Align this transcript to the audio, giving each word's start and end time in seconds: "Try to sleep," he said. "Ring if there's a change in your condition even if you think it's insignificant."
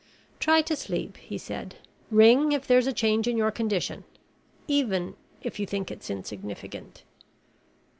"Try 0.39 0.63
to 0.63 0.75
sleep," 0.75 1.17
he 1.17 1.37
said. 1.37 1.75
"Ring 2.09 2.53
if 2.53 2.65
there's 2.65 2.87
a 2.87 2.91
change 2.91 3.27
in 3.27 3.37
your 3.37 3.51
condition 3.51 4.03
even 4.67 5.15
if 5.43 5.59
you 5.59 5.67
think 5.67 5.91
it's 5.91 6.09
insignificant." 6.09 7.03